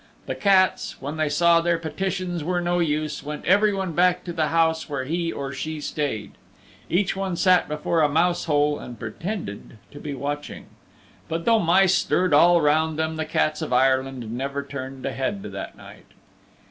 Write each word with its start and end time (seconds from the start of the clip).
The 0.25 0.33
cats, 0.33 0.99
when 0.99 1.17
they 1.17 1.29
saw 1.29 1.61
their 1.61 1.77
petitions 1.77 2.43
were 2.43 2.59
no 2.59 2.79
use, 2.79 3.21
went 3.21 3.45
everyone 3.45 3.91
back 3.93 4.23
to 4.23 4.33
the 4.33 4.47
house 4.47 4.89
where 4.89 5.03
he 5.05 5.31
or 5.31 5.51
she 5.53 5.79
stayed. 5.79 6.31
Each 6.89 7.15
one 7.15 7.35
sat 7.35 7.67
before 7.67 8.01
a 8.01 8.09
mouse 8.09 8.45
hole 8.45 8.79
and 8.79 8.97
pretended 8.99 9.77
to 9.91 9.99
be 9.99 10.15
watching. 10.15 10.65
But 11.29 11.45
though 11.45 11.59
mice 11.59 11.93
stirred 11.93 12.33
all 12.33 12.61
round 12.61 12.97
them 12.97 13.15
the 13.15 13.25
cats 13.25 13.61
of 13.61 13.71
Ireland 13.71 14.31
never 14.35 14.63
turned 14.63 15.05
a 15.05 15.11
head 15.11 15.43
that 15.43 15.77
night. 15.77 16.05